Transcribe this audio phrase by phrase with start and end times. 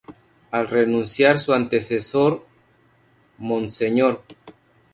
[0.49, 2.43] Al renunciar su antecesor,
[3.37, 3.83] Mons.